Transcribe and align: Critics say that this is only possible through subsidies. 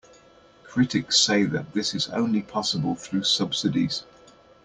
Critics 0.63 1.19
say 1.19 1.43
that 1.43 1.73
this 1.75 1.93
is 1.93 2.07
only 2.09 2.41
possible 2.41 2.95
through 2.95 3.21
subsidies. 3.21 4.03